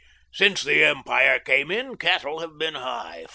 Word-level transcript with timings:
Since 0.31 0.63
the 0.63 0.83
Empire 0.83 1.37
came 1.39 1.69
in, 1.69 1.95
cattle 1.95 2.39
have 2.39 2.57
been 2.57 2.73
high. 2.73 3.27